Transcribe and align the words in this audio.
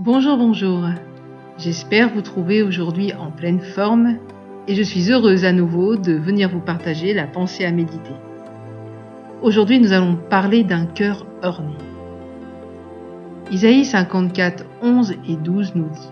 Bonjour, 0.00 0.36
bonjour. 0.36 0.84
J'espère 1.58 2.14
vous 2.14 2.22
trouver 2.22 2.62
aujourd'hui 2.62 3.12
en 3.14 3.32
pleine 3.32 3.58
forme 3.58 4.18
et 4.68 4.76
je 4.76 4.82
suis 4.84 5.10
heureuse 5.10 5.44
à 5.44 5.50
nouveau 5.50 5.96
de 5.96 6.12
venir 6.12 6.48
vous 6.50 6.60
partager 6.60 7.12
la 7.12 7.26
pensée 7.26 7.64
à 7.64 7.72
méditer. 7.72 8.14
Aujourd'hui, 9.42 9.80
nous 9.80 9.92
allons 9.92 10.14
parler 10.14 10.62
d'un 10.62 10.86
cœur 10.86 11.26
orné. 11.42 11.72
Isaïe 13.50 13.84
54, 13.84 14.64
11 14.82 15.14
et 15.28 15.34
12 15.34 15.74
nous 15.74 15.88
dit 15.88 16.10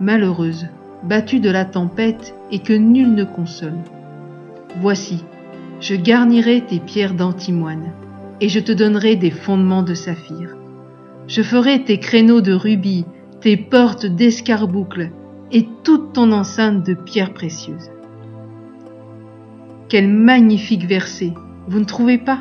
Malheureuse, 0.00 0.68
battue 1.02 1.40
de 1.40 1.50
la 1.50 1.66
tempête 1.66 2.34
et 2.50 2.60
que 2.60 2.72
nul 2.72 3.12
ne 3.12 3.24
console. 3.24 3.76
Voici, 4.80 5.22
je 5.82 5.94
garnirai 5.94 6.62
tes 6.62 6.80
pierres 6.80 7.12
d'antimoine 7.12 7.92
et 8.40 8.48
je 8.48 8.60
te 8.60 8.72
donnerai 8.72 9.16
des 9.16 9.30
fondements 9.30 9.82
de 9.82 9.92
saphir. 9.92 10.56
Je 11.28 11.42
ferai 11.42 11.84
tes 11.84 12.00
créneaux 12.00 12.40
de 12.40 12.54
rubis, 12.54 13.04
tes 13.42 13.58
portes 13.58 14.06
d'escarboucles 14.06 15.10
et 15.52 15.68
toute 15.84 16.14
ton 16.14 16.32
enceinte 16.32 16.84
de 16.86 16.94
pierres 16.94 17.34
précieuses. 17.34 17.90
Quel 19.90 20.08
magnifique 20.08 20.86
verset, 20.86 21.34
vous 21.68 21.80
ne 21.80 21.84
trouvez 21.84 22.16
pas? 22.16 22.40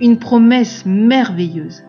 Une 0.00 0.18
promesse 0.18 0.86
merveilleuse. 0.86 1.82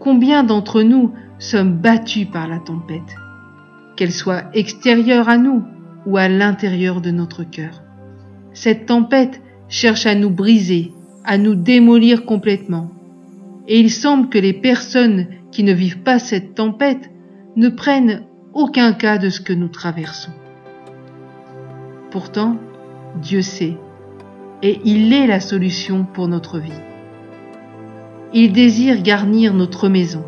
Combien 0.00 0.42
d'entre 0.42 0.82
nous 0.82 1.12
sommes 1.38 1.74
battus 1.74 2.26
par 2.30 2.48
la 2.48 2.58
tempête, 2.58 3.16
qu'elle 3.96 4.12
soit 4.12 4.44
extérieure 4.54 5.28
à 5.28 5.38
nous 5.38 5.62
ou 6.04 6.16
à 6.16 6.28
l'intérieur 6.28 7.00
de 7.00 7.12
notre 7.12 7.44
cœur? 7.44 7.82
Cette 8.52 8.86
tempête 8.86 9.40
cherche 9.68 10.06
à 10.06 10.16
nous 10.16 10.30
briser, 10.30 10.92
à 11.24 11.38
nous 11.38 11.54
démolir 11.54 12.24
complètement. 12.24 12.90
Et 13.66 13.80
il 13.80 13.90
semble 13.90 14.28
que 14.28 14.38
les 14.38 14.52
personnes 14.52 15.26
qui 15.50 15.62
ne 15.62 15.72
vivent 15.72 16.02
pas 16.02 16.18
cette 16.18 16.54
tempête 16.54 17.10
ne 17.56 17.68
prennent 17.68 18.24
aucun 18.52 18.92
cas 18.92 19.18
de 19.18 19.30
ce 19.30 19.40
que 19.40 19.52
nous 19.52 19.68
traversons. 19.68 20.32
Pourtant, 22.10 22.56
Dieu 23.20 23.42
sait, 23.42 23.76
et 24.62 24.80
il 24.84 25.12
est 25.12 25.26
la 25.26 25.40
solution 25.40 26.04
pour 26.04 26.28
notre 26.28 26.58
vie. 26.58 26.70
Il 28.32 28.52
désire 28.52 29.02
garnir 29.02 29.54
notre 29.54 29.88
maison. 29.88 30.24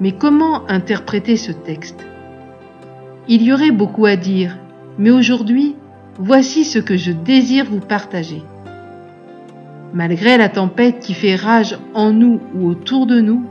Mais 0.00 0.12
comment 0.12 0.68
interpréter 0.68 1.36
ce 1.36 1.52
texte? 1.52 2.06
Il 3.28 3.42
y 3.42 3.52
aurait 3.52 3.70
beaucoup 3.70 4.06
à 4.06 4.16
dire, 4.16 4.58
mais 4.98 5.10
aujourd'hui, 5.10 5.76
voici 6.18 6.64
ce 6.64 6.78
que 6.78 6.96
je 6.96 7.12
désire 7.12 7.66
vous 7.66 7.80
partager. 7.80 8.42
Malgré 9.94 10.36
la 10.36 10.48
tempête 10.48 11.00
qui 11.00 11.14
fait 11.14 11.36
rage 11.36 11.78
en 11.94 12.12
nous 12.12 12.40
ou 12.54 12.66
autour 12.68 13.06
de 13.06 13.20
nous, 13.20 13.46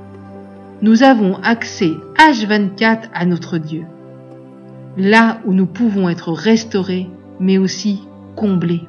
nous 0.81 1.03
avons 1.03 1.37
accès 1.37 1.91
H24 2.17 3.09
à 3.13 3.25
notre 3.25 3.57
Dieu, 3.57 3.85
là 4.97 5.39
où 5.45 5.53
nous 5.53 5.65
pouvons 5.65 6.09
être 6.09 6.31
restaurés, 6.31 7.09
mais 7.39 7.57
aussi 7.57 8.01
comblés. 8.35 8.83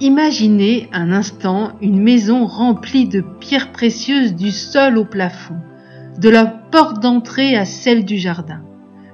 Imaginez 0.00 0.88
un 0.92 1.12
instant 1.12 1.72
une 1.80 2.02
maison 2.02 2.46
remplie 2.46 3.08
de 3.08 3.22
pierres 3.40 3.72
précieuses 3.72 4.34
du 4.34 4.50
sol 4.50 4.98
au 4.98 5.04
plafond, 5.04 5.56
de 6.18 6.28
la 6.28 6.46
porte 6.46 7.02
d'entrée 7.02 7.56
à 7.56 7.64
celle 7.64 8.04
du 8.04 8.18
jardin. 8.18 8.60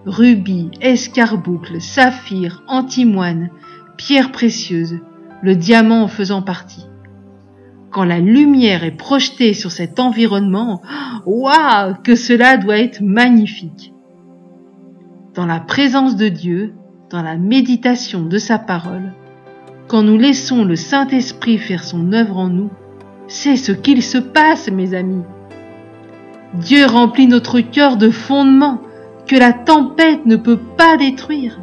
Rubis, 0.07 0.71
escarboucles, 0.81 1.81
saphirs, 1.81 2.63
antimoine, 2.67 3.51
pierres 3.97 4.33
précieuses, 4.33 4.97
le 5.43 5.57
diamant 5.57 6.03
en 6.03 6.09
faisant 6.09 6.43
partie. 6.43 6.87
Quand 7.91 8.05
la 8.05 8.21
lumière 8.21 8.85
est 8.85 8.97
projetée 8.97 9.53
sur 9.53 9.73
cet 9.73 9.99
environnement, 9.99 10.81
waouh, 11.27 11.95
que 12.05 12.15
cela 12.15 12.57
doit 12.57 12.79
être 12.79 13.01
magnifique. 13.01 13.93
Dans 15.35 15.47
la 15.47 15.61
présence 15.61 16.17
de 16.17 16.29
Dieu, 16.29 16.75
dans 17.11 17.23
la 17.23 17.37
méditation 17.37 18.25
de 18.25 18.39
sa 18.39 18.59
parole, 18.59 19.13
quand 19.89 20.03
nous 20.03 20.19
laissons 20.19 20.65
le 20.65 20.77
Saint-Esprit 20.77 21.59
faire 21.59 21.83
son 21.83 22.13
œuvre 22.13 22.37
en 22.37 22.49
nous, 22.49 22.71
c'est 23.27 23.57
ce 23.57 23.73
qu'il 23.73 24.03
se 24.03 24.19
passe, 24.19 24.71
mes 24.71 24.95
amis. 24.95 25.25
Dieu 26.55 26.87
remplit 26.87 27.27
notre 27.27 27.61
cœur 27.61 27.97
de 27.97 28.11
fondements 28.11 28.81
que 29.27 29.37
la 29.37 29.53
tempête 29.53 30.27
ne 30.27 30.37
peut 30.37 30.59
pas 30.59 30.97
détruire. 30.97 31.61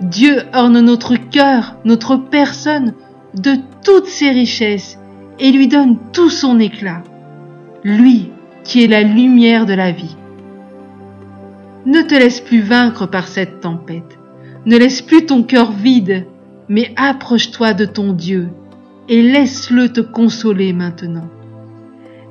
Dieu 0.00 0.42
orne 0.52 0.80
notre 0.80 1.16
cœur, 1.16 1.76
notre 1.84 2.16
personne, 2.16 2.94
de 3.34 3.56
toutes 3.84 4.06
ses 4.06 4.30
richesses 4.30 4.98
et 5.38 5.50
lui 5.50 5.68
donne 5.68 5.98
tout 6.12 6.30
son 6.30 6.58
éclat. 6.58 7.02
Lui 7.84 8.30
qui 8.64 8.84
est 8.84 8.88
la 8.88 9.02
lumière 9.02 9.66
de 9.66 9.74
la 9.74 9.92
vie. 9.92 10.16
Ne 11.86 12.02
te 12.02 12.14
laisse 12.14 12.40
plus 12.40 12.60
vaincre 12.60 13.06
par 13.06 13.28
cette 13.28 13.60
tempête. 13.60 14.18
Ne 14.66 14.76
laisse 14.76 15.00
plus 15.00 15.24
ton 15.24 15.42
cœur 15.42 15.72
vide, 15.72 16.26
mais 16.68 16.92
approche-toi 16.96 17.72
de 17.72 17.86
ton 17.86 18.12
Dieu 18.12 18.48
et 19.08 19.22
laisse-le 19.22 19.88
te 19.88 20.00
consoler 20.00 20.72
maintenant. 20.72 21.28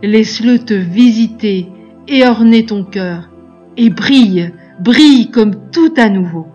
Laisse-le 0.04 0.60
te 0.60 0.76
visiter 0.76 1.68
et 2.08 2.26
orner 2.26 2.66
ton 2.66 2.84
cœur 2.84 3.30
et 3.78 3.90
brille, 3.90 4.54
brille 4.80 5.32
comme 5.32 5.56
tout 5.72 5.94
à 5.98 6.10
nouveau. 6.10 6.48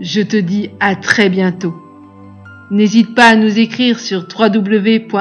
Je 0.00 0.22
te 0.22 0.36
dis 0.36 0.70
à 0.80 0.96
très 0.96 1.28
bientôt. 1.28 1.74
N'hésite 2.70 3.14
pas 3.14 3.28
à 3.28 3.36
nous 3.36 3.58
écrire 3.58 4.00
sur 4.00 4.26
www.mfpg.be. 4.38 5.14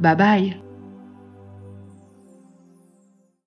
Bye 0.00 0.16
bye. 0.16 0.56